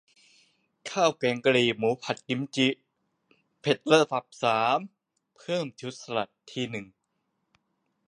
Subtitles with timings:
[0.91, 2.67] ข้าวแกงกะหรี่หมูผัดกิมจิ
[3.59, 4.79] เผ็ดระดับสาม
[5.37, 6.29] เพิ่มชุดสลัด